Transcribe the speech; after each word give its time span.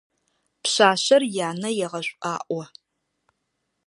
Пшъашъэр 0.63 1.23
янэ 1.47 1.69
егъэшӀуаӀо. 1.85 2.61